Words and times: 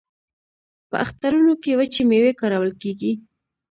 په 0.89 0.95
اخترونو 1.05 1.53
کې 1.63 1.71
وچې 1.79 2.03
میوې 2.09 2.33
کارول 2.39 2.71
کیږي. 2.81 3.11